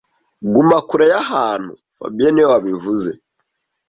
[0.53, 3.09] Guma kure y'ahantu fabien niwe wabivuze